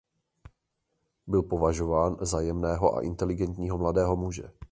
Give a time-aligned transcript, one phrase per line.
[1.27, 4.51] Byl považován za jemného a inteligentního mladého muže.